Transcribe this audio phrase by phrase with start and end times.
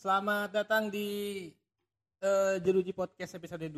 [0.00, 1.52] Selamat datang di
[2.24, 3.76] eh, Jeruji Podcast episode 2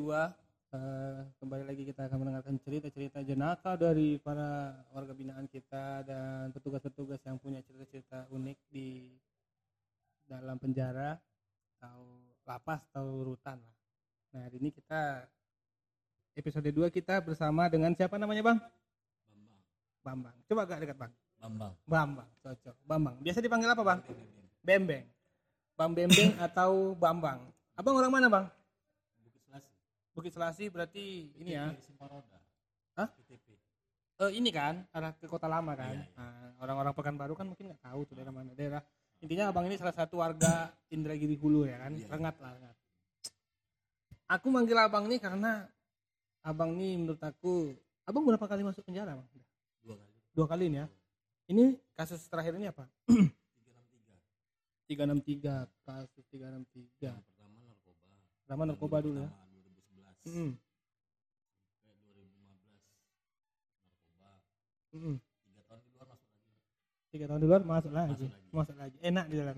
[0.71, 7.19] Eh, Kembali lagi kita akan mendengarkan cerita-cerita jenaka dari para warga binaan kita Dan petugas-petugas
[7.27, 9.19] yang punya cerita-cerita unik di
[10.31, 11.19] dalam penjara
[11.83, 13.75] Atau lapas atau rutan lah
[14.31, 15.27] Nah hari ini kita
[16.39, 18.59] episode 2 kita bersama dengan siapa namanya Bang?
[19.27, 19.59] Bambang.
[20.07, 21.13] Bambang Coba agak dekat Bang
[21.43, 21.75] Bambang.
[21.83, 22.77] Bambang, cocok.
[22.87, 23.19] Bambang.
[23.19, 24.01] Biasa dipanggil apa, Bang?
[24.63, 25.03] Bembeng.
[25.83, 27.43] Bang Bembeng atau Bambang.
[27.75, 28.47] Abang orang mana, Bang?
[29.19, 29.71] Bukit Selasi.
[30.15, 31.75] Bukit Selasi berarti ini ya.
[31.83, 32.39] Simparoda.
[32.95, 33.11] Hah?
[33.19, 33.59] ITP.
[34.23, 35.91] Eh, ini kan arah ke Kota Lama kan.
[35.91, 36.15] Iya, iya.
[36.15, 38.79] Nah, orang-orang Pekanbaru kan mungkin nggak tahu tuh daerah mana daerah.
[39.19, 41.99] Intinya Abang ini salah satu warga Indragiri Hulu ya kan.
[41.99, 42.07] Iya.
[42.07, 42.77] Rengat lah, rengat.
[44.39, 45.67] Aku manggil Abang ini karena
[46.47, 47.75] Abang ini menurut aku
[48.07, 49.27] Abang berapa kali masuk penjara, Bang?
[49.83, 50.15] Dua kali.
[50.31, 50.87] Dua kali ini ya.
[51.51, 52.87] Ini kasus terakhir ini apa?
[54.95, 55.67] 363.
[55.67, 58.09] 363 kasus 363 Yang pertama narkoba.
[58.39, 59.57] pertama narkoba dulu ya Pertama
[60.23, 60.29] 2011.
[60.29, 60.51] Mm-mm.
[61.83, 62.53] Sampai 2015
[63.83, 64.31] narkoba.
[64.93, 65.17] Mm-mm.
[65.43, 66.61] Tiga tahun di luar masuk lagi.
[67.11, 68.51] tiga tahun di luar masuk lagi Masuk lagi.
[68.53, 69.57] masuk lagi enak di dalam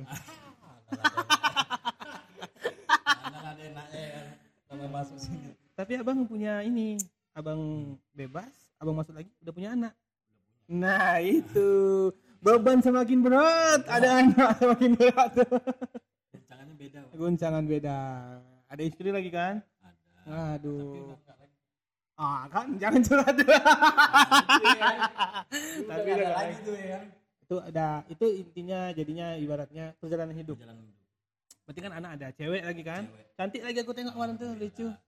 [3.45, 5.51] ada enaknya masuk sini.
[5.75, 6.99] tapi abang punya ini
[7.33, 7.61] abang
[8.13, 9.93] bebas abang masuk lagi udah punya anak
[10.65, 12.11] nah itu
[12.45, 13.81] beban semakin berat.
[13.89, 15.33] Ada anak semakin berat.
[16.31, 16.99] Guncangannya beda.
[17.01, 17.17] Pak.
[17.17, 17.99] guncangan beda.
[18.69, 19.65] Ada istri lagi kan?
[19.81, 20.21] Ada.
[20.29, 21.17] Tapi aduh
[22.15, 22.79] ah kan?
[22.79, 23.35] Jangan curhat.
[23.35, 23.49] Tapi
[25.89, 27.01] Tapi udah udah ada lagi tuh ya.
[27.45, 30.61] Itu ada itu intinya jadinya ibaratnya perjalanan hidup.
[30.61, 31.03] Jalan hidup.
[31.65, 33.03] berarti kan anak ada cewek lagi kan?
[33.09, 33.25] Cewek.
[33.41, 34.85] cantik lagi aku tengok kemarin tuh lucu.
[34.85, 35.01] Nah,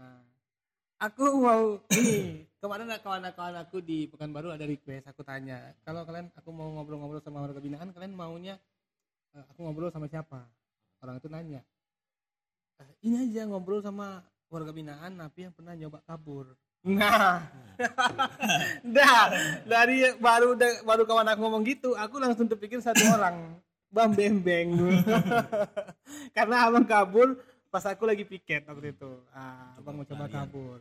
[0.00, 0.16] Nah,
[1.00, 6.52] aku mau ini kemarin kawan-kawan aku di Pekanbaru ada request aku tanya kalau kalian aku
[6.52, 8.60] mau ngobrol-ngobrol sama warga binaan kalian maunya
[9.32, 10.44] eh, aku ngobrol sama siapa?
[11.00, 11.64] Orang itu nanya
[12.76, 14.20] "Eh, ini aja ngobrol sama
[14.52, 16.52] warga binaan tapi yang pernah nyoba kabur.
[16.84, 17.48] Nah.
[18.96, 19.32] Dah
[19.64, 20.52] dari baru
[20.84, 23.56] baru kawan aku ngomong gitu aku langsung terpikir satu orang
[23.88, 25.00] bam bembeng
[26.36, 29.10] karena abang kabur pas aku lagi piket waktu itu.
[29.30, 30.80] Ah, Coba abang mau coba kabur.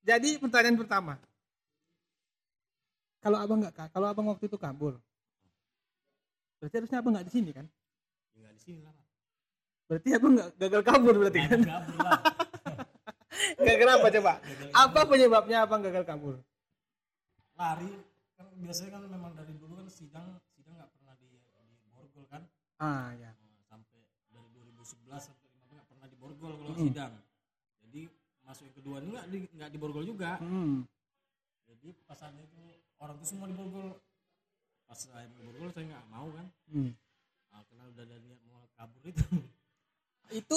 [0.00, 1.14] Jadi pertanyaan pertama.
[3.18, 5.00] Kalau abang nggak ka- kalau abang waktu itu kabur
[6.60, 7.66] berarti harusnya abang nggak di sini kan?
[8.32, 8.92] Tinggal di sini lah.
[9.84, 11.60] Berarti abang nggak gagal kabur berarti kan?
[11.60, 11.82] lah.
[13.68, 14.32] gagal apa coba?
[14.40, 16.36] Gagal apa penyebabnya abang gagal kabur?
[17.54, 17.92] Lari.
[18.34, 22.42] Kan biasanya kan memang dari dulu kan sidang sidang nggak pernah di, di borgol kan?
[22.76, 24.84] Ah ya Nah, sampai dari 2011
[25.20, 26.86] sampai 15 nggak pernah di borgol kalau Mm.
[26.86, 27.12] sidang.
[27.80, 28.00] Jadi
[28.42, 30.36] masuk yang kedua ini nggak di nggak di borgol juga.
[30.38, 30.84] Hmm.
[31.64, 32.60] jadi pas saat itu
[32.98, 33.96] orang tuh semua di borgol.
[34.84, 36.46] Pas saya di borgol saya nggak mau kan.
[36.68, 36.92] Hmm.
[37.48, 39.24] nah, karena udah ada niat mau kabur itu.
[40.34, 40.56] Itu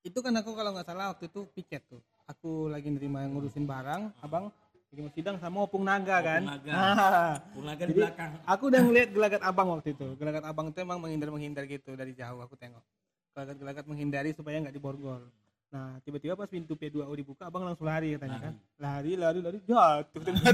[0.00, 2.02] itu kan aku kalau nggak salah waktu itu piket tuh.
[2.26, 4.50] Aku lagi nerima ngurusin barang abang
[4.90, 6.42] lagi mau sidang sama opung naga Opung kan?
[6.42, 6.72] naga.
[6.72, 7.34] Ah.
[7.54, 8.30] pulang di Jadi, belakang.
[8.42, 10.06] aku udah ngeliat gelagat abang waktu itu.
[10.16, 12.82] Gelagat abang itu emang menghindar menghindar gitu dari jauh aku tengok
[13.30, 15.22] gelagat gelagat menghindari supaya nggak diborgol.
[15.70, 18.54] Nah tiba-tiba pas pintu P2O dibuka abang langsung lari katanya kan.
[18.82, 20.50] Lari lari lari jatuh ternyata.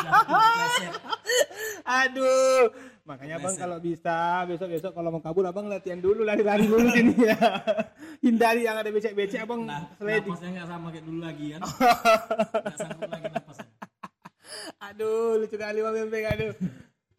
[0.00, 0.92] Jatuh, kepleset.
[1.84, 2.64] aduh.
[3.04, 3.60] Makanya abang Kepleset.
[3.68, 4.16] kalau bisa
[4.48, 7.36] besok besok kalau mau kabur abang latihan dulu lari lari dulu sini ya.
[8.24, 11.60] Hindari yang ada becek becek abang nah sliding napasnya nggak sama kayak dulu lagi kan.
[11.60, 13.68] Nggak sanggup lagi napasnya.
[14.88, 16.52] Aduh lucu kali bang aduh.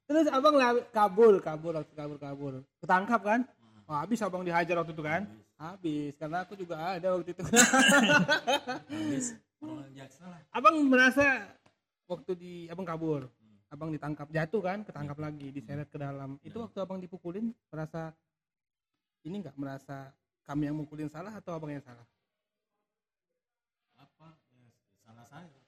[0.10, 2.54] Terus abang lari, kabur kabur kabur kabur.
[2.82, 3.42] Ketangkap kan
[3.92, 5.28] oh, habis abang dihajar waktu itu kan?
[5.60, 6.14] Habis.
[6.16, 7.44] Karena aku juga ada waktu itu.
[7.44, 9.36] Habis.
[9.60, 10.40] Orang jaksa lah.
[10.56, 11.52] Abang merasa
[12.08, 13.28] waktu di abang kabur.
[13.72, 16.40] Abang ditangkap jatuh kan ketangkap lagi diseret ke dalam.
[16.44, 18.16] Itu waktu abang dipukulin merasa
[19.28, 20.12] ini nggak merasa
[20.48, 22.04] kami yang mukulin salah atau abang yang salah?
[23.96, 24.28] Apa?
[24.52, 24.68] Ya,
[25.06, 25.60] salah saya.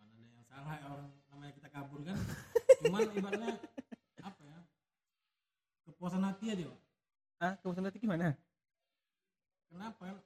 [0.00, 2.16] Mana ada yang salah ya, orang namanya kita kabur kan?
[2.82, 3.50] Cuman ibaratnya
[4.24, 4.58] apa ya?
[5.84, 6.83] Kepuasan hati aja Pak.
[7.44, 8.32] Ah kepuasan hati gimana?
[9.68, 10.16] Kenapa?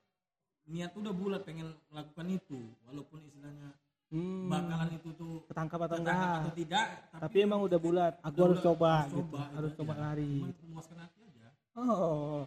[0.69, 2.61] Niat udah bulat pengen melakukan itu.
[2.87, 3.75] Walaupun istilahnya
[4.12, 6.41] hmm, bakalan itu tuh ketangkap atau ketangkap enggak?
[6.41, 6.87] atau tidak
[7.19, 9.79] tapi emang udah bulat aku udah harus coba harus gitu coba, harus aja.
[9.81, 10.35] coba lari.
[10.38, 11.49] Cuman memuaskan hati aja.
[11.79, 12.43] Oh.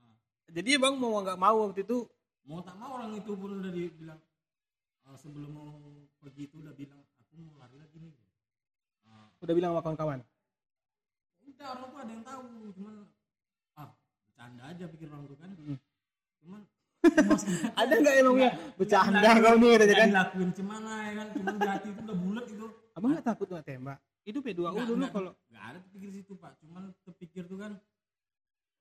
[0.00, 0.16] Nah.
[0.50, 1.98] jadi abang mau nggak mau waktu itu?
[2.46, 4.20] Mau tak mau orang itu pun udah dibilang
[5.06, 5.70] eh, sebelum mau
[6.20, 8.14] pergi itu udah bilang aku mau lari lagi nih.
[9.06, 10.20] Nah, udah bilang sama kawan-kawan?
[11.46, 12.44] Udah orang tuh ada yang tahu
[12.74, 12.94] cuman
[14.40, 15.50] bercanda aja pikir orang tuh kan.
[16.40, 16.60] Cuman
[17.80, 20.08] ada nggak emangnya bercanda kau nih nggak kan?
[20.08, 21.26] dilakuin cemana ya kan.
[21.36, 22.66] Cuman di hati itu udah bulat itu.
[22.96, 23.98] Abang nggak takut nggak tembak?
[24.24, 26.56] Itu P2U Nggak- dulu kalau nggak ada terpikir situ pak.
[26.56, 27.72] Cuman terpikir tuh kan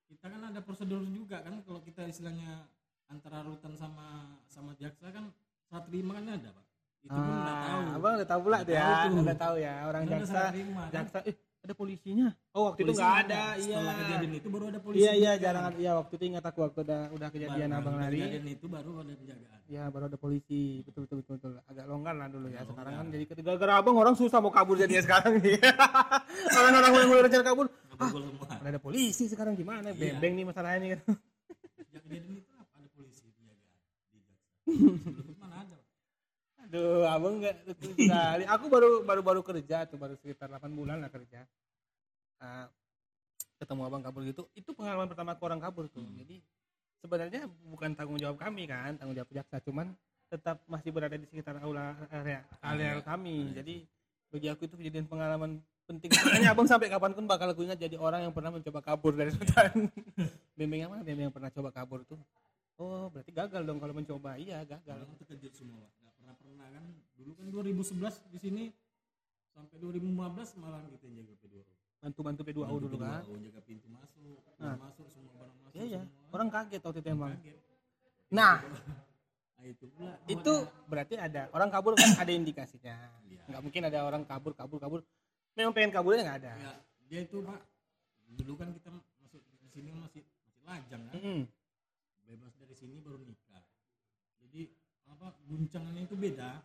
[0.07, 1.59] kita kan ada prosedur juga kan.
[1.59, 2.63] Kalau kita istilahnya
[3.11, 4.07] antara rutan sama
[4.47, 5.27] sama jaksa kan
[5.67, 6.65] saat terima kan ada pak.
[6.99, 7.79] Itu pun udah tahu.
[7.81, 10.91] Ah, abang udah tahu pula Udah tuh ya udah tahu ya orang jaksa terima kan?
[10.95, 12.27] jaksa eh ada polisinya?
[12.51, 13.75] Oh waktu itu Polisi nggak nggak ada iya.
[13.75, 15.43] Setelah kejadian itu baru ada polisi iya iya juga.
[15.43, 18.17] jarang iya waktu itu ingat aku waktu udah udah kejadian Baru- abang lari.
[18.17, 19.59] kejadian itu baru ada penjagaan.
[19.67, 20.61] Ya baru ada polisi.
[20.81, 21.51] Betul betul betul, betul.
[21.63, 22.57] agak longgar lah dulu ya.
[22.57, 25.59] Agak sekarang kan jadi ketika gara abang orang susah mau kabur jadinya sekarang nih.
[26.57, 27.65] Orang-orang mulai mulai rencana kabur.
[27.67, 29.91] Udah ada polisi sekarang gimana?
[29.91, 30.15] Iya.
[30.15, 30.89] bembeng nih masalahnya nih.
[30.95, 31.15] Kan
[31.77, 32.73] kejadian itu apa?
[32.73, 33.77] Ada polisi penjagaan
[34.09, 34.19] di
[35.05, 35.35] sebelum
[36.69, 38.43] Aduh, abang nggak sekali.
[38.45, 41.41] Aku baru baru baru kerja tuh, baru sekitar 8 bulan lah kerja.
[42.37, 42.69] Ah,
[43.57, 46.05] ketemu abang kabur gitu, itu pengalaman pertama aku orang kabur tuh.
[46.05, 46.15] Hmm.
[46.21, 46.39] Jadi
[47.01, 49.91] sebenarnya bukan tanggung jawab kami kan, tanggung jawab jaksa, cuman
[50.29, 53.49] tetap masih berada di sekitar aula area, area kami.
[53.51, 53.89] Jadi
[54.29, 55.57] bagi aku itu kejadian pengalaman
[55.89, 56.13] penting.
[56.13, 59.33] Makanya abang sampai kapan pun bakal aku ingat jadi orang yang pernah mencoba kabur dari
[59.33, 59.89] hutan.
[60.59, 61.01] Yang mana?
[61.07, 62.19] Bembeng yang pernah coba kabur tuh.
[62.75, 64.35] Oh, berarti gagal dong kalau mencoba.
[64.35, 65.07] Iya, gagal.
[65.07, 65.91] Orang terkejut semua Pak.
[66.03, 66.83] nggak pernah pernah kan
[67.15, 68.63] dulu kan 2011 di sini
[69.49, 71.55] sampai 2015 malah kita yang jaga P2
[71.99, 73.19] Bantu-bantu P2O dulu kan.
[73.19, 74.75] P2O, jaga pintu masuk Nah.
[74.79, 76.01] masuk semua barang masuk Iya, iya.
[76.07, 77.31] semua Orang kaget waktu itu emang.
[77.35, 77.59] kaget
[78.29, 78.55] Nah,
[79.55, 80.53] nah itu pula itu
[80.87, 82.95] berarti ada orang kabur kan ada indikasinya.
[83.27, 83.43] Iya.
[83.51, 84.99] Nggak mungkin ada orang kabur kabur kabur.
[85.55, 86.51] Memang pengen kaburnya nggak ada.
[86.55, 86.71] ya,
[87.07, 87.59] dia itu pak
[88.39, 88.87] dulu kan kita
[89.19, 91.39] masuk di sini masih masih lajang kan Mm-mm.
[92.23, 93.38] bebas dari sini baru nikah jadi
[95.19, 96.63] apa guncangannya itu beda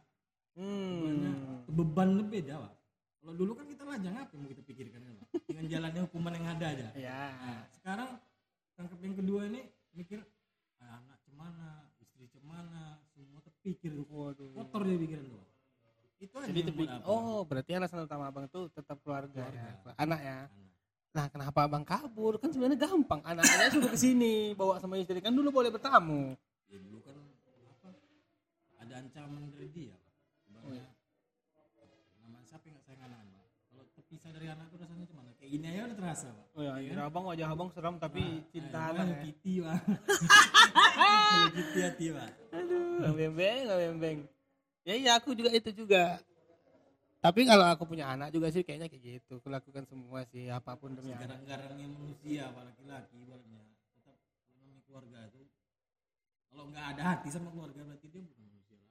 [0.55, 1.67] Bebannya, Hmm.
[1.67, 2.73] bebannya beda pak
[3.19, 6.33] kalau dulu kan kita lajang apa yang mau kita pikirkan kan pak dengan jalannya hukuman
[6.33, 7.21] yang ada aja Ya.
[7.35, 8.11] Nah, sekarang
[8.73, 9.61] tangkap yang kedua ini
[9.91, 10.23] mikir
[10.79, 13.99] ah, anak cemana, istri cemana, semua terpikir.
[14.05, 14.55] Waduh.
[14.55, 15.43] kotor dia pikiran tuh.
[16.17, 17.03] Itu aja Jadi apa?
[17.05, 19.91] oh berarti alasan utama abang tuh tetap keluarga, ya, Keluarga.
[19.99, 20.39] anak ya.
[20.47, 20.71] Anak.
[21.11, 22.39] Nah kenapa abang kabur?
[22.39, 23.21] Kan sebenarnya gampang.
[23.23, 26.35] Anaknya sudah ke sini bawa sama istri kan dulu boleh bertamu.
[26.67, 26.99] Ya dulu?
[28.94, 30.14] Ada ancaman dari dia, Pak.
[30.46, 30.87] Ibaratnya,
[32.23, 33.43] nama siapa yang sayang anak, Pak?
[33.67, 35.31] Kalau terpisah dari anak itu rasanya cemana?
[35.35, 36.46] Kayak gini aja udah terasa, Pak.
[36.55, 38.23] Oh ya, Iya kira abang wajah abang seram tapi
[38.55, 39.06] cinta anak.
[39.11, 39.17] ya.
[39.26, 39.79] Kitty, Pak.
[41.58, 42.31] Kitty hati, Pak.
[42.55, 44.19] Aduh, nggak bembeng, nggak bembeng.
[44.87, 46.23] Ya iya aku juga itu juga.
[47.19, 49.43] Tapi kalau aku punya anak juga sih kayaknya kayak gitu.
[49.43, 51.35] Aku lakukan semua sih apa pun demi anak.
[51.43, 53.58] Garang-garangnya manusia, Pak laki-laki ibaratnya.
[53.99, 54.14] Tetap
[54.55, 55.43] namanya keluarga itu
[56.46, 58.44] kalau nggak ada hati sama keluarga berarti dia bukan.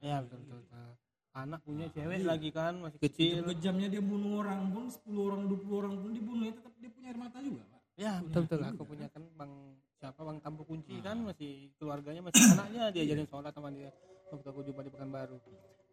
[0.04, 0.58] Ya betul betul.
[0.60, 0.90] betul.
[1.34, 2.28] Anak punya cewek iya.
[2.28, 3.42] lagi kan masih kecil.
[3.42, 7.18] Kejam-kejamnya dia bunuh orang pun 10 orang 20 orang pun dibunuh tetap dia punya air
[7.18, 7.80] mata juga, Pak.
[7.98, 8.60] Ya Punya betul betul.
[8.62, 8.84] Aku juga.
[8.94, 9.52] punya kan bang
[9.98, 11.02] siapa bang Tampu Kunci Nah.
[11.02, 13.90] kan masih keluarganya masih anaknya diajarin sholat sama dia
[14.30, 15.36] waktu aku jumpa di Pekanbaru.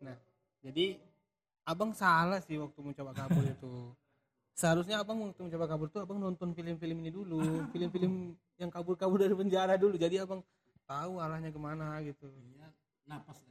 [0.06, 0.18] Nah
[0.62, 0.86] jadi
[1.66, 3.74] abang salah sih waktu mencoba kabur itu.
[4.52, 7.40] Seharusnya abang waktu mencoba kabur tuh abang nonton film-film ini dulu,
[7.74, 9.98] film-film yang kabur-kabur dari penjara dulu.
[9.98, 10.46] Jadi abang
[10.86, 12.30] tahu arahnya ke mana gitu.
[12.30, 12.68] Iya,
[13.08, 13.42] napas.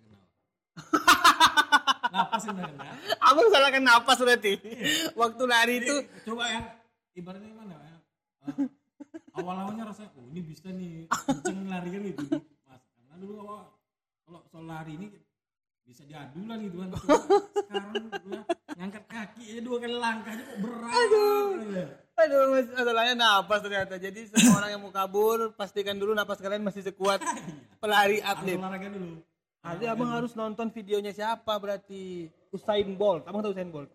[2.11, 2.71] Napas kenal.
[3.19, 4.53] Abang salahkan napas berarti.
[5.15, 5.95] Waktu lari itu
[6.27, 6.61] Coba ya,
[7.15, 7.97] ibaratnya mana ya?
[8.51, 8.69] Eh,
[9.35, 12.25] awal-awalnya rasanya, oh ini bisa nih, kenceng lari kan gitu.
[12.65, 13.61] Mas, karena dulu awal,
[14.23, 15.07] kalau soal lari ini
[15.83, 16.89] bisa diadu lah gitu kan.
[16.95, 18.43] Sekarang udah
[18.77, 20.93] ngangkat kaki aja dua kali langkah aja kok berat.
[20.93, 21.47] Aduh.
[22.21, 23.95] Aduh, mas, masalahnya napas ternyata.
[23.97, 27.19] Jadi semua orang yang mau kabur, pastikan dulu napas kalian masih sekuat
[27.83, 28.59] pelari Harus atlet.
[28.61, 29.25] olahraga dulu.
[29.61, 33.29] Jadi abang harus nonton videonya siapa berarti Usain Bolt.
[33.29, 33.93] Abang tahu Usain Bolt?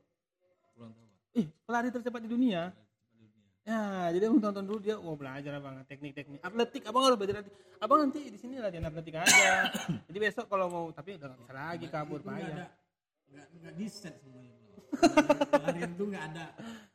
[0.77, 1.07] Pulang tahu.
[1.41, 2.69] Ih, pelari tercepat di dunia.
[2.69, 3.50] Cepat di dunia.
[3.65, 3.81] Ya,
[4.13, 6.86] jadi abang tonton dulu dia, oh belajar abang teknik-teknik atletik.
[6.86, 7.57] Abang harus belajar atletik.
[7.81, 9.74] Abang nanti di sini latihan atletik aja.
[10.07, 12.53] jadi besok kalau mau, tapi udah gak bisa lagi kabur nggak bahaya.
[12.53, 12.65] ada
[13.36, 14.55] nggak nggak di set semuanya
[15.60, 16.45] larian itu nggak ada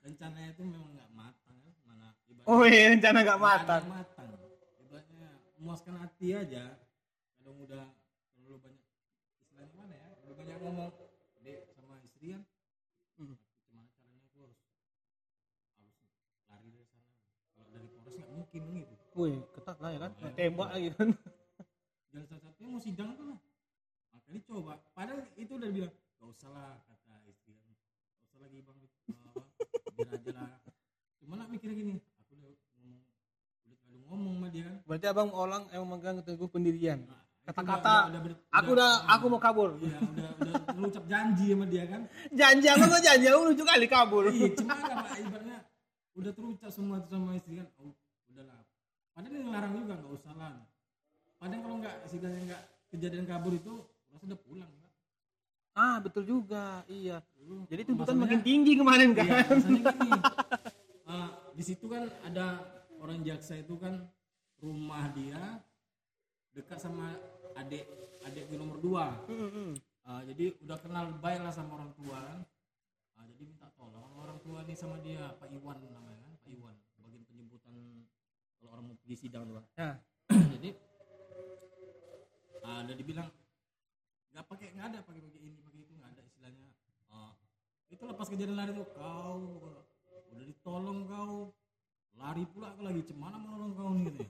[0.00, 3.83] rencananya itu memang nggak matang ya mana ibaratnya Oh iya, rencana gak nggak ada matang.
[3.93, 4.31] matang
[4.81, 5.29] ibaratnya
[5.61, 6.65] memuaskan hati aja
[7.37, 7.85] kadang udah
[8.50, 8.83] terlalu banyak
[9.38, 10.09] istilahnya mana ya?
[10.19, 10.90] Terlalu banyak ngomong
[11.47, 12.42] dek sama istri kan?
[13.14, 13.37] Hmm.
[13.71, 14.61] gimana caranya aku harus
[15.78, 15.97] harus
[16.50, 17.11] lari dari sana?
[17.54, 18.95] Kalau dari Polres nggak mungkin gitu.
[19.14, 20.12] Wih, ketat lah ya kan.
[20.35, 21.09] Tembak lagi kan.
[22.11, 23.38] jalan satu-satunya mau sidang tuh lah
[24.11, 24.75] makanya coba.
[24.99, 27.71] Padahal itu udah bilang gak usah lah kata istri kan.
[27.71, 28.78] Gak usah lagi bang.
[28.83, 29.47] Uh,
[29.95, 30.50] biar aja lah.
[31.23, 32.99] Cuma nak mikirnya gini aku udah ngomong
[33.95, 34.76] udah ngomong sama dia kan.
[34.90, 37.07] Berarti abang orang yang memegang teguh pendirian.
[37.07, 38.13] Nah, Kata-kata,
[38.53, 39.75] Aku udah, aku mau kabur.
[39.81, 43.87] iya udah udah terucap janji sama dia kan Janji abang kok janji abang lucu kali
[43.87, 44.25] kabur.
[44.31, 45.59] iya cuma kan Pak, ibaratnya
[46.15, 47.91] udah terucap semua itu sama istri kan oh
[48.29, 48.61] udahlah
[49.11, 50.53] padahal dia ngelarang juga nggak usah lah
[51.37, 53.73] padahal kalau nggak istilahnya nggak kejadian kabur itu
[54.11, 54.91] rasa udah pulang Pak.
[55.73, 56.83] Ah, betul juga.
[56.87, 57.23] Iya.
[57.39, 59.23] Dulu Jadi tuntutan makin tinggi kemarin kan.
[59.25, 59.81] Iya, gini.
[61.07, 62.59] ah, di situ kan ada
[62.99, 64.03] orang jaksa itu kan
[64.59, 65.41] rumah dia
[66.52, 67.14] dekat sama
[67.54, 67.87] adik
[68.23, 69.07] adik gue nomor dua.
[69.26, 72.19] Hmm, Ah, jadi udah kenal baik lah sama orang tua.
[72.19, 72.40] Kan
[73.14, 76.50] Ah, jadi minta tolong sama orang tua nih sama dia Pak Iwan namanya kan Pak
[76.50, 76.76] Iwan.
[76.99, 77.76] Bagian penyebutan
[78.57, 79.66] kalau orang mau pergi sidang tuh Pak.
[79.76, 79.90] Ya.
[80.57, 80.71] jadi
[82.62, 83.28] ah, ada dibilang
[84.30, 86.69] nggak pakai nggak ada pakai pakai ini pakai itu nggak ada istilahnya.
[87.09, 87.33] Ah,
[87.88, 89.38] itu lepas kejadian lari tuh kau
[90.30, 91.35] udah ditolong kau
[92.14, 94.26] lari pula kau lagi cemana mau nolong kau nih?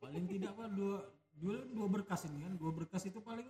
[0.00, 0.96] paling tidak pak dua
[1.36, 3.44] dua dua berkas ini kan dua berkas itu paling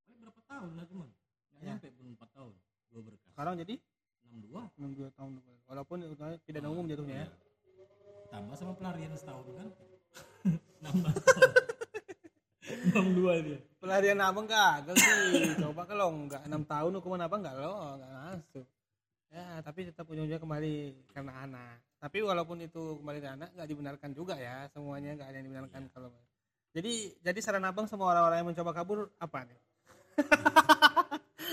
[0.00, 1.74] paling berapa tahun lah cuman nggak Ya.
[1.74, 2.54] nyampe pun empat tahun
[2.88, 3.80] dua berkas Sekarang jadi
[4.28, 5.32] enam dua 62 tahun
[5.72, 6.04] walaupun
[6.44, 7.26] tidak umum jatuhnya ya.
[8.28, 9.68] tambah sama pelarian setahun kan
[12.92, 15.56] enam dua dia Pelarian abang gagal sih.
[15.64, 18.66] Coba kalau enggak 6 tahun hukuman abang enggak lo, enggak masuk.
[19.32, 21.80] Ya, tapi tetap ujung-ujungnya kembali karena anak.
[21.96, 24.68] Tapi walaupun itu kembali ke anak enggak dibenarkan juga ya.
[24.76, 26.12] Semuanya enggak ada yang dibenarkan kalau
[26.76, 29.60] jadi jadi saran abang sama orang-orang yang mencoba kabur apa nih?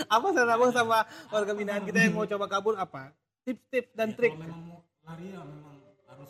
[0.07, 0.97] apa saran abang sama
[1.27, 2.73] warga binaan kita yang mau coba kabur?
[2.75, 3.11] Apa?
[3.43, 4.31] Tips-tips dan Ya, trik.
[4.31, 6.29] kalau memang mau lari ya memang harus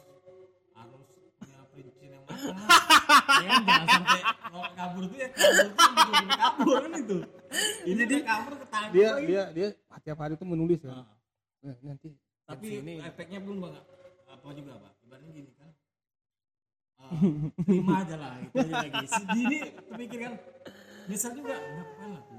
[0.72, 1.02] harus
[1.38, 2.56] punya prinsip yang matang
[3.46, 5.68] ya jangan sampai kalau kabur tuh ya kabur
[6.06, 7.18] tuh kabur kan itu.
[7.86, 9.26] Ini Jadi, kabur ketangkep Dia lagi.
[9.26, 9.68] dia dia
[10.02, 10.92] tiap hari tuh menulis ya.
[10.92, 11.08] Nah,
[11.62, 12.14] Nah, nanti
[12.46, 13.82] tapi ini efeknya belum banget
[14.28, 14.92] apa juga pak?
[15.02, 15.70] Ibaratnya gini kan.
[16.96, 17.10] Ah,
[17.60, 19.06] terima aja lah itu aja lagi.
[19.08, 20.34] Segini terpikir kan
[21.06, 21.56] nyesel juga.
[21.58, 22.36] Ngapain lah aku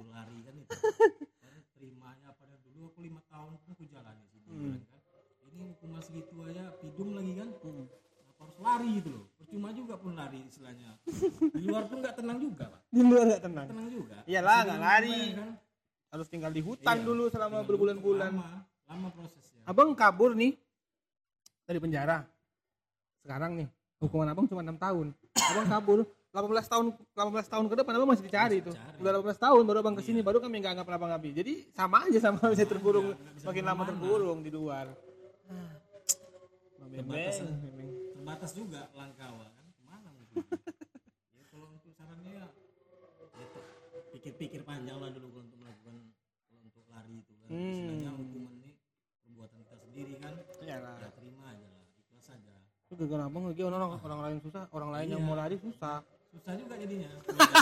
[1.73, 4.77] terimanya pada dulu aku lima tahun pun aku jalani sini Hmm.
[4.81, 5.01] kan
[5.47, 7.87] ini hukuman segitu aja pidum lagi kan Hmm.
[8.17, 10.91] Kenapa harus lari gitu loh percuma juga pun lari istilahnya
[11.51, 13.67] di luar pun nggak tenang juga pak di luar enggak tenang.
[13.67, 15.21] tenang juga Iyalah, nggak lari.
[15.33, 15.51] kan?
[16.07, 18.31] Harus tinggal di hutan Iya, dulu selama berbulan-bulan.
[18.33, 18.51] lama,
[18.87, 20.55] lama prosesnya Abang kabur nih
[21.65, 22.23] dari penjara.
[23.19, 23.67] Sekarang nih
[23.99, 25.11] hukuman abang cuma enam tahun.
[25.35, 25.99] Abang kabur
[26.37, 28.75] 18 tahun 18 tahun ke depan abang masih dicari Masih tuh.
[28.77, 28.97] dicari.
[29.01, 31.31] Udah 18 tahun baru abang ke sini baru kami nggak anggap abang ngabi.
[31.33, 34.87] Jadi sama aja sama bisa terkurung nggak bisa makin lama terkurung di luar.
[36.87, 37.51] Terbatas, eh.
[38.13, 40.37] Terbatas juga langkawa kan ke mana mungkin
[41.37, 42.47] ya kalau untuk sarannya ya,
[44.13, 45.95] pikir-pikir panjang lah dulu kalau untuk melakukan
[46.47, 47.63] kalau untuk lari itu kan Hmm.
[47.71, 48.73] istilahnya hukuman ini
[49.23, 50.95] perbuatan kita sendiri kan Iyalah.
[50.97, 54.91] ya terima aja lah ikhlas aja Itu gara-gara abang lagi orang orang lain susah, orang
[54.91, 55.27] lain yang Iya.
[55.27, 55.97] mau lari susah.
[56.37, 57.09] Susah juga jadinya.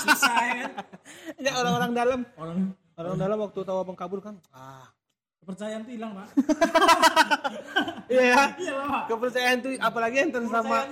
[0.03, 0.71] Susah ya kan?
[1.39, 2.59] Ya orang-orang dalam, orang
[2.95, 4.91] orang dalam waktu tahu abang kabur kan, ah,
[5.41, 6.29] kepercayaan tuh hilang pak.
[8.07, 8.43] Iya ya.
[8.59, 8.75] iya
[9.07, 10.85] Kepercayaan tuh apalagi yang sama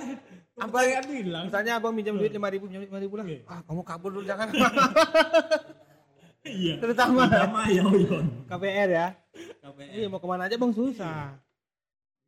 [0.54, 1.44] Kepercayaan- apa tuh hilang.
[1.48, 3.26] Misalnya abang minjam duit lima ribu minjam lima ribu lah.
[3.26, 3.40] Iya.
[3.48, 4.48] ah kamu kabur dulu jangan.
[6.42, 6.74] Iya.
[6.82, 7.30] Terutama.
[7.30, 9.06] Sama ya Uyon KPR ya.
[9.62, 10.72] KPR iya mau ke mana aja bang?
[10.74, 11.38] Susah.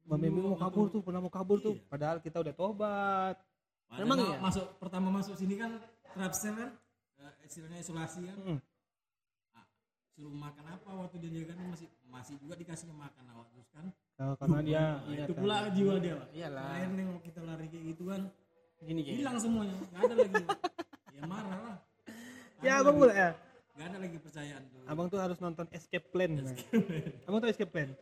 [0.05, 1.75] Bang Bembing mau kabur tuh pernah mau kabur tuh.
[1.75, 1.85] Iya.
[1.89, 3.37] padahal kita udah tobat
[3.95, 4.39] Padahal Memang ma- iya?
[4.43, 5.79] masuk pertama masuk sini kan
[6.11, 6.71] trapsnya kan?
[7.15, 8.39] Eh, istilahnya isolasi kan?
[8.43, 8.59] Mm.
[9.55, 9.67] Ah,
[10.11, 13.87] suruh makan apa waktu dia kan masih masih juga dikasih makan awak terus kan?
[14.15, 15.39] Nah, karena dia Nah, itu kan.
[15.39, 16.29] pula jiwa dia pak.
[16.35, 16.63] Iyalah.
[16.75, 18.23] lain yang kita lari kayak gitu kan.
[18.83, 19.79] Gini gini hilang semuanya.
[19.79, 20.45] Nggak ada lagi.
[21.15, 21.77] Ya marah lah.
[22.59, 23.31] Ya abang boleh ya?
[23.75, 24.83] Nggak ada lagi percayaan tuh.
[24.91, 26.35] Abang tuh harus nonton Escape Plan.
[27.27, 27.95] Abang tuh Escape Plan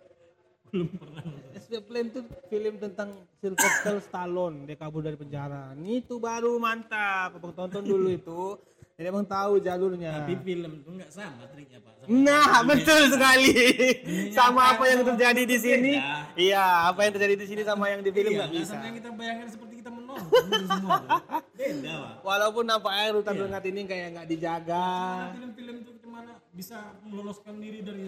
[0.73, 1.23] belum pernah.
[1.53, 7.53] Escape Plan tuh film tentang Sylvester Stallone dia kabur dari penjara itu baru mantap abang
[7.53, 8.57] tonton dulu itu
[8.93, 13.55] jadi abang tahu jalurnya tapi film itu nggak sama triknya pak Sama Nah, betul sekali.
[14.03, 15.95] Ini sama apa yang sama terjadi di sini.
[15.95, 16.35] beda.
[16.35, 18.73] Iya, apa yang terjadi di sini sama yang di film Iya, nggak nggak bisa.
[18.73, 21.21] sama yang kita bayangkan seperti kita menonton semua tuh.
[21.59, 23.43] beda pak Walaupun nampaknya rutan Iya.
[23.45, 24.89] rengat ini kayak nggak dijaga.
[25.33, 28.03] Film-film itu ke mana bisa meloloskan diri dari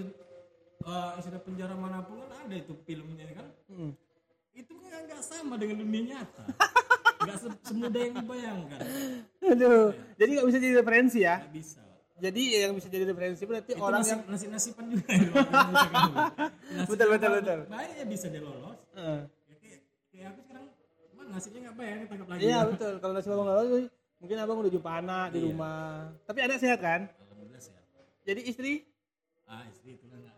[0.82, 3.92] uh, istilah penjara mana pun kan ada itu filmnya kan Hmm.
[4.52, 6.44] itu kan nggak sama dengan dunia nyata
[7.20, 8.80] nggak se- semudah yang dibayangkan
[9.40, 11.36] Aduh, jadi nggak bisa jadi referensi ya.
[11.38, 11.80] nggak bisa
[12.14, 15.88] Jadi yang bisa jadi referensi berarti itu orang nasib, yang nasib nasiban juga ya, bisa
[15.92, 16.04] kan.
[16.70, 17.58] Nasib Betul, betul, betul.
[17.66, 19.78] baik ya bisa dia lolos Eh, ya, kayak,
[20.08, 20.64] kayak aku sekarang
[21.26, 22.92] nasibnya nggak baik ditangkap lagi Iya betul.
[22.96, 23.76] Kalau nasib abang nggak lalu,
[24.16, 25.46] mungkin abang udah jumpa anak di Iya.
[25.48, 25.88] rumah.
[26.22, 27.00] Tapi anak sehat kan?
[27.10, 27.82] alhamdulillah sehat
[28.22, 28.72] Jadi istri
[29.44, 30.33] ah istri itu kan nggak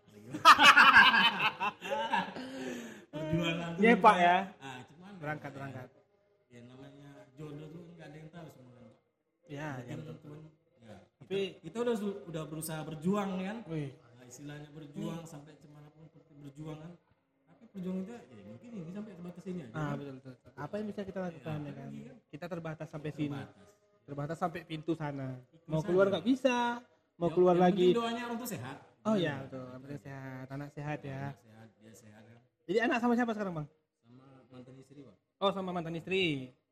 [3.10, 4.36] perjuangan Nyepak kan- ya?
[4.60, 5.88] ah cuman berangkat berangkat.
[6.48, 8.96] ya namanya jodoh tuh nggak ada yang tahu semua kan Pak.
[9.46, 9.84] Ya, ya.
[9.86, 10.40] Yang teman
[10.80, 11.94] ya Tapi- kita, kita udah
[12.26, 16.04] udah berusaha berjuang kan Wih, nah, istilahnya berjuang sampai ke mana pun
[16.40, 16.92] berjuang kan
[17.46, 19.96] tapi perjuangan kita ya mungkin ini sampai sebatas ini aja ah kan?
[19.96, 20.32] betul, betul.
[20.34, 20.50] betul.
[20.56, 21.86] Apa yang bisa kita lakukan ya kan?
[21.86, 22.16] lagi kan?
[22.26, 23.32] Kita terbatas sampai sini.
[23.34, 23.66] Terbatas.
[24.06, 25.28] Terbatas sampai pintu sana.
[25.66, 26.78] Mau keluar nggak bisa.
[27.16, 27.90] Mau Ya, keluar lagi.
[27.90, 29.62] doanya orang tuh sehat Oh ya betul.
[29.86, 30.46] Penting sehat.
[30.50, 31.30] Anak sehat ya.
[31.30, 33.68] Anak sehat dia sehat kan Jadi anak sama siapa sekarang bang?
[33.70, 36.24] sama mantan istri pak Oh sama mantan istri.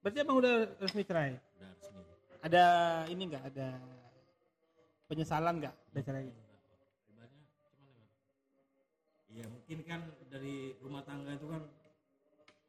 [0.03, 1.39] Berarti abang udah resmi cerai?
[1.39, 2.03] udah resmi
[2.43, 2.65] Ada
[3.13, 3.43] ini nggak?
[3.55, 3.69] Ada
[5.07, 5.75] penyesalan nggak?
[5.95, 6.27] Udah cerai?
[6.27, 8.05] ibaratnya cuman ya
[9.31, 11.63] iya mungkin kan dari rumah tangga itu kan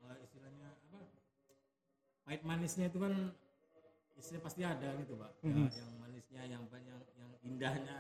[0.05, 1.00] eh, istilahnya apa
[2.27, 3.13] pahit manisnya itu kan
[4.15, 7.98] istilah pasti ada gitu pak Ya, yang manisnya yang banyak yang indahnya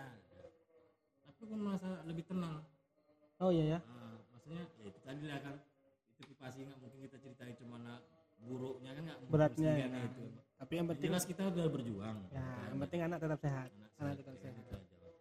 [1.45, 2.65] aku merasa lebih tenang
[3.35, 3.79] Oh iya ya.
[3.83, 5.55] Ah, maksudnya ya itu tadi lah kan
[6.23, 7.99] itu pasti nggak mungkin kita ceritain cuma
[8.39, 9.87] buruknya kan nggak Beratnya ya.
[10.07, 10.23] itu
[10.55, 13.69] Tapi yang penting jelas kita udah berjuang ya, yang penting anak tetap sehat.
[13.75, 14.55] anak Anak sehat, tetap kayak sehat.
[14.55, 15.11] gitu aja, Pak.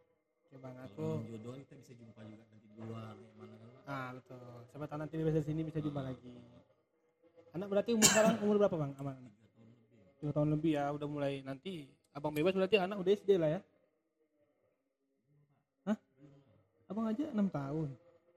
[0.46, 4.08] Oke bang, aku jodoh kita bisa jumpa juga nanti di luar di mana kan ah
[4.14, 4.38] betul.
[4.70, 6.32] Siapa tahu nanti di sini bisa jumpa lagi.
[7.50, 8.92] Anak berarti umur sekarang umur berapa bang?
[9.02, 9.14] Aman.
[9.18, 13.10] tiga tahun lebih Tiga tahun lebih ya, udah mulai nanti abang bebas berarti anak udah
[13.10, 13.60] SD lah ya.
[15.84, 15.98] Hah?
[16.94, 17.90] Abang aja enam tahun.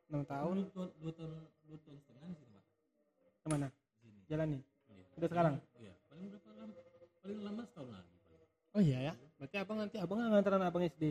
[0.10, 1.30] Enam tahun dua, dua tahun
[1.70, 2.64] dua tahun setengah sih pak
[3.38, 3.68] ke mana?
[3.70, 4.62] di sini Jalan nih.
[4.90, 5.06] Iya.
[5.14, 5.54] Udah sekarang?
[5.78, 6.74] iya paling berapa lama
[7.22, 9.14] paling lama setahun lagi paling Oh iya ya.
[9.38, 11.04] Berarti abang nanti abang nggak nganteran abang SD.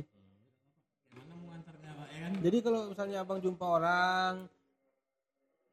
[1.07, 4.35] gimana mau ngantarnya pak ya kan Jadi kalau misalnya abang jumpa orang,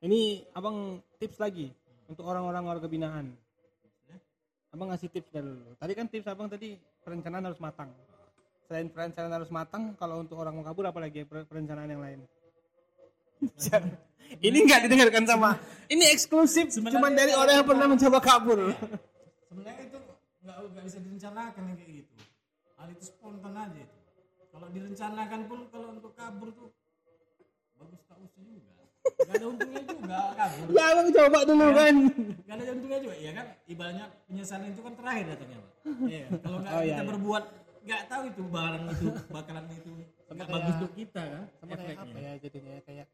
[0.06, 0.22] ini
[0.54, 1.74] abang tips lagi
[2.06, 3.34] untuk orang-orang warga binaan.
[4.70, 5.74] Abang ngasih tips dari dulu.
[5.82, 7.90] Tadi kan tips abang tadi perencanaan harus matang.
[8.74, 12.26] Selain perencanaan harus matang, kalau untuk orang mau kabur apalagi per- perencanaan yang lain.
[14.42, 15.62] ini nggak didengarkan sama.
[15.86, 18.74] Ini eksklusif, Sebenarnya- cuma dari orang yang pernah mencoba kabur.
[19.46, 19.98] sebenarnya itu
[20.42, 22.14] nggak nggak bisa direncanakan yang kayak gitu
[22.74, 23.98] hal itu spontan aja itu
[24.50, 26.68] kalau direncanakan pun kalau untuk kabur tuh
[27.78, 31.96] bagus tak usah juga nggak ada untungnya juga kabur ya abang coba dulu kan.
[32.42, 35.72] nggak ada untungnya juga ya kan ibaratnya penyesalan itu kan terakhir datangnya pak
[36.12, 37.10] Iya, kalau nggak Oh, iya, kita iya.
[37.14, 37.44] berbuat
[37.84, 39.92] nggak tahu itu barang itu bakalan itu
[40.34, 43.08] nggak bagus untuk kita kan Sama kayak apa ya jadinya kayak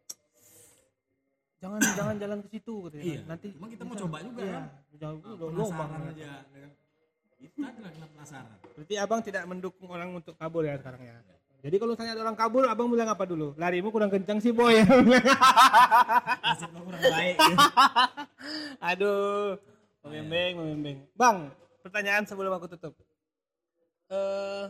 [1.60, 3.04] jangan jangan jalan ke situ gitu ya.
[3.04, 3.20] Iya.
[3.28, 4.64] Nanti Cuma kita mau coba juga iya, kan.
[4.96, 5.90] jauh Ah, lubang.
[5.92, 6.72] penasaran aja kan.
[7.40, 11.16] itu tadi lah kena penasaran Berarti abang tidak mendukung orang untuk kabur ya sekarang ya.
[11.60, 13.52] Jadi kalau misalnya ada orang kabur, abang bilang apa dulu?
[13.60, 14.80] Larimu kurang kencang sih boy.
[16.40, 17.56] nasib lo kurang baik gitu.
[18.96, 19.60] Aduh,
[20.08, 20.98] memembeng, memembeng.
[21.20, 21.52] Bang,
[21.84, 22.96] pertanyaan sebelum aku tutup.
[24.10, 24.66] Eh,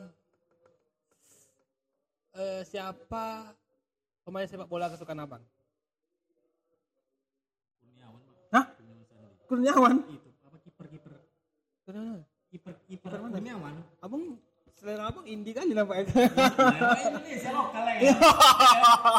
[2.35, 3.55] eh, siapa
[4.27, 5.39] pemain sepak bola kesukaan abang?
[7.79, 8.21] Kurniawan
[8.51, 8.65] Hah?
[9.47, 11.11] Kurniawan itu apa kiper kiper
[11.87, 12.21] Kurniawan.
[12.51, 13.33] kiper kiper mana?
[13.39, 13.73] Kurniawan
[14.03, 14.23] Abang
[14.75, 16.11] selera abang indie kali nampaknya.
[16.11, 18.15] Nah, Indonesia lokal lah ya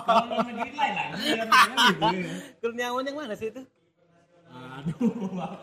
[0.04, 2.28] kalau luar negeri lain lah ini kan kan gitu ya.
[2.60, 3.62] Kurniawan yang mana sih itu?
[4.52, 5.56] aduh.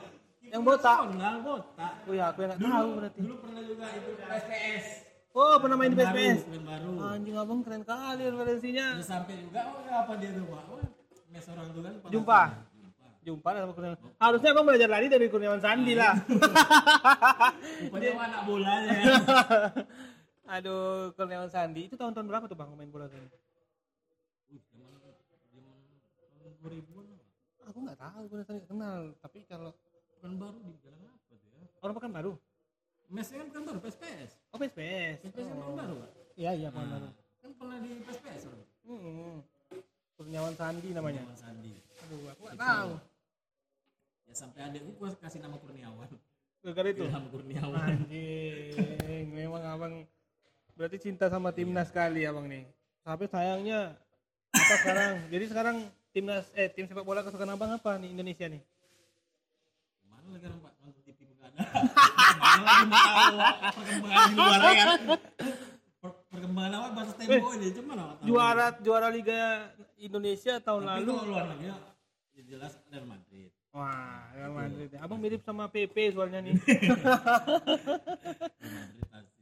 [0.48, 0.98] Yang botak.
[1.06, 3.20] Nasional botak Oh ya, aku yang nggak dulu tahu berarti.
[3.20, 4.86] dulu pernah juga itu SPS
[5.32, 6.40] Oh, pernah main di Baru, PSPS.
[6.44, 8.88] pemain baru Anjing abang keren kali referensinya.
[8.98, 10.82] Udah sampai juga oh apa dia tuh pak oh,
[11.28, 12.42] mes orang tuh kan Jumpa?
[13.22, 14.00] jumpa sama Kurniawan.
[14.18, 16.16] Harusnya abang belajar lari dari Kurniawan Sandi lah.
[17.84, 18.96] rupanya anak bola ya
[20.56, 23.28] Aduh, Kurniawan Sandi itu tahun-tahun berapa tuh bang main bola tadi?
[24.48, 24.96] Uh, zaman
[25.52, 25.76] zaman
[26.40, 27.22] tahun 2000-an lah.
[27.68, 29.00] Aku nggak tahu, Kurniawan Sandi kenal.
[29.20, 29.72] Tapi kalau
[30.18, 31.66] Bukan baru di jalan apa tuh ya?
[31.78, 32.32] orang pekan baru,
[33.08, 34.32] Mesnya kan bukan baru PSPS.
[34.52, 35.18] oh PSPS.
[35.24, 36.10] PSPS kan bukan baru, Pak.
[36.36, 37.08] Iya iya pekan baru.
[37.08, 38.64] Nah, kan pernah di PSPS orang.
[38.88, 39.36] Hmm.
[40.18, 41.22] Kurniawan Sandi namanya.
[41.22, 41.74] Kurniawan Sandi.
[42.02, 42.92] Aduh, aku nggak tahu.
[44.28, 46.10] Ya sampai adekku gua kasih nama Kurniawan.
[46.66, 47.04] Gara-gara itu.
[47.06, 47.88] Ilham Kurniawan.
[47.88, 49.94] Anjing, memang abang
[50.74, 52.66] berarti cinta sama timnas sekali abang nih.
[53.06, 53.96] Tapi sayangnya
[54.52, 55.12] apa sekarang?
[55.32, 55.78] Jadi sekarang
[56.12, 58.60] timnas eh tim sepak bola kesukaan abang apa nih Indonesia nih?
[60.12, 61.60] Mana lagi orang Pak nonton TV enggak ada.
[62.36, 63.38] Mana lagi mau tahu
[63.76, 64.86] perkembangan di luar ya
[66.28, 67.94] Perkembangan apa bahasa tempo ini cuma.
[68.22, 71.14] Juara juara Liga Indonesia tahun Tapi lalu.
[71.34, 71.78] luar negeri ya
[72.48, 73.50] jelas Real Madrid.
[73.74, 74.90] Wah, Real Madrid.
[74.94, 75.00] ya.
[75.04, 76.56] Abang mirip sama PP soalnya nih.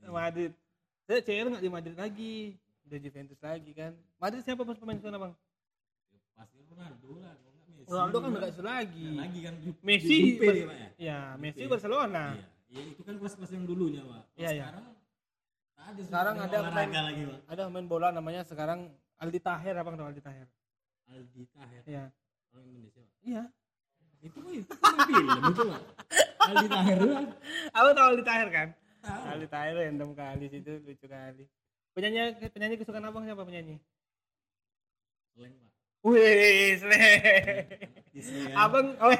[0.01, 0.15] Real Madrid.
[0.15, 0.51] Madrid.
[1.05, 2.35] Saya CR nggak di Madrid lagi.
[2.85, 3.91] Udah Juventus lagi kan.
[4.17, 5.33] Madrid siapa pas pemain kesukaan abang?
[6.09, 7.33] Ya, Pasti Ronaldo lah.
[7.85, 9.05] Ronaldo kan nggak lagi.
[9.13, 9.53] Lagi kan
[9.85, 10.89] Messi ya.
[10.97, 11.67] ya Messi.
[11.69, 12.33] Barcelona.
[12.33, 12.54] Iya.
[12.75, 14.23] Ya itu kan kelas-kelas yang dulunya, Pak.
[14.35, 14.65] Iya, iya.
[14.67, 14.85] Sekarang
[15.77, 17.39] ada Sekarang ada olahraga pemain- lagi, Pak.
[17.47, 18.79] Ada pemain bola namanya sekarang
[19.15, 20.47] Aldi Taher abang tahu Aldi Taher?
[21.07, 22.03] Aldi Taher Iya.
[22.51, 23.15] orang Indonesia, Pak.
[23.23, 23.43] Iya.
[24.19, 25.81] Itu itu kan film itu, Pak.
[26.45, 26.85] Aldi kan.
[27.71, 28.67] Abang tahu Aldi Taher kan?
[28.99, 29.21] Tahu.
[29.31, 31.43] Aldi Taher random kali situ lucu kali.
[31.95, 32.19] Penyanyi
[32.51, 33.79] penyanyi kesukaan abang siapa penyanyi?
[35.31, 35.71] Seleng, Pak.
[36.05, 37.65] Wih, kan.
[38.53, 39.11] Abang, oh,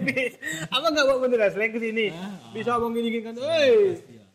[0.00, 0.34] bis.
[0.72, 2.08] Abang nggak bawa bendera sleng ke sini.
[2.08, 3.92] Ah, Bisa abang gini gini kan, woi.
[3.92, 4.28] Pasti, Pak.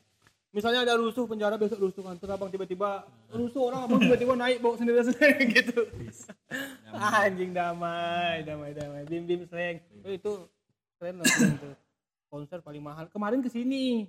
[0.54, 4.62] Misalnya ada rusuh penjara besok rusuh kan, terus abang tiba-tiba rusuh orang abang tiba-tiba naik
[4.62, 5.80] bawa sendiri sendiri gitu.
[6.94, 9.02] Anjing damai, damai, damai.
[9.06, 9.82] Bim bim sleng.
[10.06, 10.32] Oh, itu
[10.98, 11.76] keren loh tuh.
[12.28, 14.04] konser paling mahal kemarin ke sini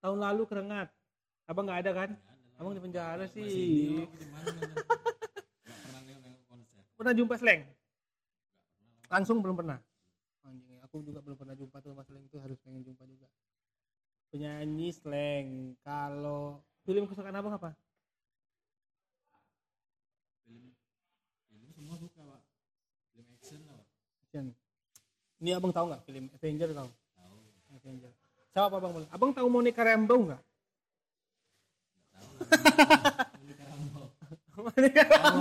[0.00, 0.88] tahun lalu kerengat
[1.44, 2.10] abang nggak ada kan
[2.56, 4.76] abang di penjara sih ini apa gimana nonton?
[5.60, 6.83] Nggak pernah nengok konser.
[6.94, 7.62] Pernah jumpa Sleng
[9.10, 9.78] langsung belum pernah
[10.46, 13.26] anjing aku juga belum pernah jumpa tuh mas Sleng itu harus pengen jumpa juga
[14.30, 17.74] penyanyi Sleng kalau film kesukaan abang apa
[20.44, 20.74] Film
[21.48, 22.42] film semua suka pak.
[23.14, 23.80] Film action lah.
[24.26, 24.46] Action.
[25.42, 27.36] ini abang tahu nggak film Avenger tahu Tahu.
[27.78, 28.12] Avenger
[28.54, 30.42] siapa abang abang tahu Monica Rambeau nggak
[32.14, 33.22] Rambeau.
[34.64, 35.38] Monica Tahu,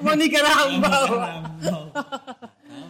[0.00, 1.04] Monica Rambeau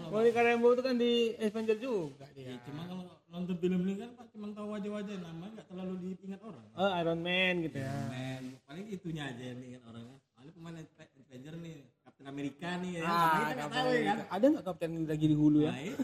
[0.08, 0.42] Monica Rambeau.
[0.46, 4.46] Rambeau itu kan di Avenger juga Ya, dia cuma kalau nonton film ini kan cuma
[4.52, 6.64] tahu wajah-wajah nama nggak terlalu diingat orang.
[6.72, 10.18] oh Iron Man gitu ya Men, paling itunya aja yang diingat orang kan.
[10.34, 13.02] Paling pemain Avenger nih, Captain America nih ya.
[13.04, 14.18] Ah, kita nggak tahu ya kan.
[14.30, 16.02] ada nggak kapten lagi di hulu ya Nah, itu.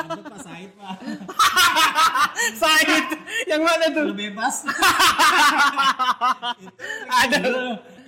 [0.00, 0.96] Ada Pak Said pak.
[2.60, 2.88] Said
[3.46, 4.56] yang mana tuh Lu bebas.
[7.06, 7.38] ada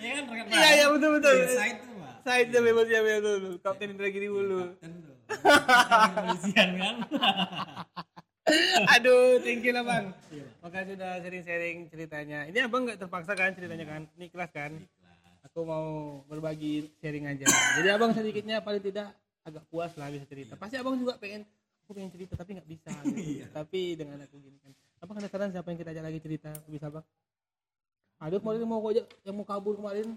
[0.02, 1.34] Iya kan rekan iya iya betul betul.
[1.38, 2.14] Iya, Said tuh pak.
[2.26, 4.58] Said bebas ya betul kapten Indragiri hulu.
[4.74, 5.16] Kapten tuh.
[5.30, 6.96] Kepolisian kan.
[8.98, 10.04] aduh thank you lah bang.
[10.34, 10.46] Iya.
[10.58, 12.38] makasih sudah sharing-sharing ceritanya.
[12.50, 14.02] Ini abang nggak terpaksa kan ceritanya kan?
[14.18, 14.72] Ini kelas kan?
[15.46, 15.86] Aku mau
[16.26, 17.46] berbagi sharing aja.
[17.78, 19.14] Jadi abang sedikitnya paling tidak
[19.46, 20.58] agak puas lah bisa cerita.
[20.58, 21.46] Pasti abang juga pengen
[21.86, 22.90] aku pengen cerita tapi nggak bisa.
[23.06, 23.18] Gitu.
[23.38, 23.46] Iya.
[23.54, 24.74] tapi dengan aku gini kan.
[25.02, 26.50] Abang penasaran siapa yang kita ajak lagi cerita?
[26.66, 27.06] Bisa bang
[28.22, 30.14] aduh kemarin mau ajak yang mau kabur kemarin.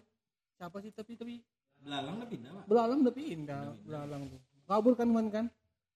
[0.61, 0.93] Siapa sih?
[0.93, 1.35] Tapi tapi.
[1.81, 2.63] Belalang udah pindah pak.
[2.65, 4.41] belalang udah pindah belalang tuh.
[4.65, 5.45] Kabur kan kemarin kan?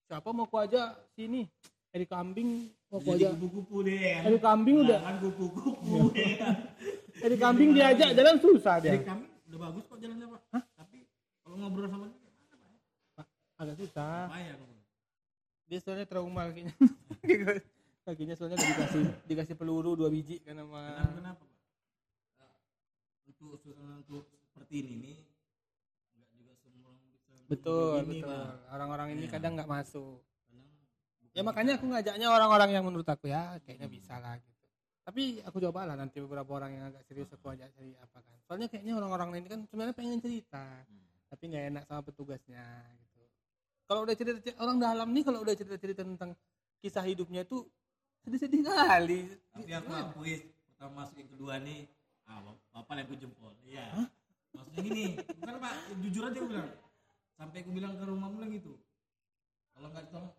[0.09, 1.45] Siapa mau aku ajak sini?
[1.89, 3.31] Eri kambing mau Jadi ajak.
[3.37, 4.21] kupu-kupu deh kan.
[4.25, 4.99] Eri kambing udah.
[5.01, 6.29] Belalang kupu-kupu ya.
[6.37, 6.55] Kan.
[7.25, 8.93] Eri kambing diajak jalan susah dia.
[8.97, 10.41] Jadi kami udah bagus kok jalannya pak.
[10.77, 10.97] Tapi
[11.45, 12.65] kalau ngobrol sama dia gimana
[13.17, 13.27] pak?
[13.61, 14.29] agak susah.
[15.69, 16.73] Dia soalnya trauma kakinya
[18.09, 21.43] kakinya soalnya dikasih dikasih peluru dua biji kan sama Kenapa kenapa
[23.39, 25.17] Untuk untuk seperti ini nih
[26.13, 28.43] nggak juga semua orang bisa betul betul.
[28.67, 29.31] Orang-orang ini Iya.
[29.31, 30.19] kadang nggak masuk.
[30.19, 34.65] Kadang ya makanya aku ngajaknya orang-orang yang menurut aku ya kayaknya bisa lah gitu.
[35.07, 38.37] Tapi aku coba lah nanti beberapa orang yang agak serius aku ajak cari apa kan.
[38.45, 41.07] Soalnya kayaknya orang-orang ini kan sebenarnya pengen cerita Hmm.
[41.29, 42.65] tapi nggak enak sama petugasnya
[42.99, 43.21] gitu.
[43.87, 46.35] Kalau udah cerita orang dalam nih kalau udah cerita-cerita tentang
[46.77, 47.65] kisah hidupnya tuh
[48.21, 49.31] sedih-sedih kali.
[49.49, 50.33] Tapi aku akui
[50.69, 51.87] pertama masuk yang kedua nih,
[52.29, 53.51] ah bap- bapak yang aku jempol.
[53.63, 53.85] Iya.
[54.49, 55.03] Maksudnya gini,
[55.35, 56.69] bukan pak, jujur aja aku bilang.
[57.33, 58.73] Sampai aku bilang ke rumah bilang gitu.
[59.71, 60.33] Kalau nggak ditolong,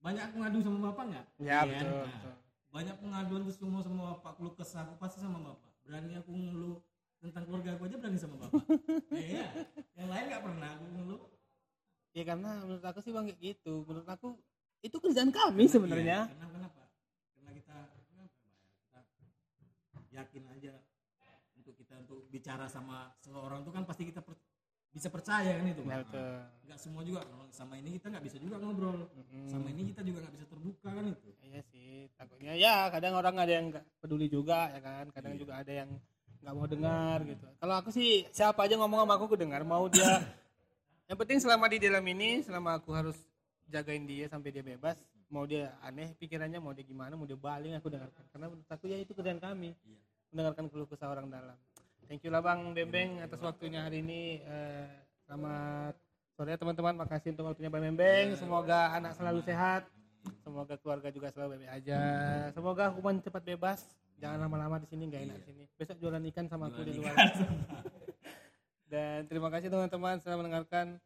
[0.00, 1.26] banyak aku ngadu sama bapak nggak?
[1.38, 1.68] ya Iya kan?
[1.68, 2.34] betul, Nah, betul.
[2.74, 5.70] Banyak pengaduan tuh semua sama bapak, keluh kesah aku pasti sama bapak.
[5.82, 6.78] Berani aku ngeluh
[7.20, 8.64] tentang keluarga aku aja berani sama bapak.
[9.14, 9.46] Iya,
[9.94, 11.22] yang lain nggak pernah aku ngeluh.
[12.10, 14.38] ya karena menurut aku sih bang kayak gitu menurut aku
[14.80, 16.82] itu kerjaan kami sebenarnya Iya, karena kenapa?
[17.34, 17.76] Karena kita
[18.06, 18.54] kenapa, Pak?
[18.70, 19.00] Kita
[20.14, 20.53] yakin aja
[22.34, 24.42] bicara sama seseorang itu kan pasti kita per-
[24.90, 25.82] bisa percaya kan itu.
[25.82, 26.34] Betul.
[26.66, 29.06] Nggak semua juga kalau sama ini kita nggak bisa juga ngobrol.
[29.10, 29.46] Mm-mm.
[29.46, 31.28] Sama ini kita juga nggak bisa terbuka kan itu.
[31.42, 35.40] Iya sih, takutnya ya kadang orang ada yang nggak peduli juga ya kan, kadang Iya.
[35.42, 35.90] juga ada yang
[36.42, 37.46] nggak mau dengar gitu.
[37.58, 40.06] Kalau aku sih siapa aja ngomong sama aku aku dengar, mau dia
[41.10, 43.18] yang penting selama di dalam ini, selama aku harus
[43.66, 44.94] jagain dia sampai dia bebas,
[45.26, 48.24] mau dia aneh pikirannya, mau dia gimana, mau dia baling aku dengarkan.
[48.30, 49.98] Karena menurut aku ya itu kerjaan kami, Iya.
[50.30, 51.58] mendengarkan keluh kesah orang dalam.
[52.04, 54.44] Thank you lah Bang Bembeng atas waktunya hari ini.
[54.44, 54.88] Eh,
[55.24, 55.96] selamat
[56.36, 58.36] sore teman-teman, makasih untuk waktunya Bang Bembeng.
[58.36, 59.88] Semoga anak selalu sehat.
[60.44, 62.00] Semoga keluarga juga selalu baik aja.
[62.52, 63.80] Semoga hukuman cepat bebas.
[64.20, 65.64] Jangan lama-lama di sini nggak enak di sini.
[65.80, 67.16] Besok jualan ikan sama aku di luar.
[68.92, 71.00] Dan terima kasih teman-teman sudah mendengarkan.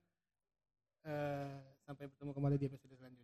[1.07, 1.55] Eh,
[1.87, 3.18] sampai bertemu kembali di episode selanjutnya.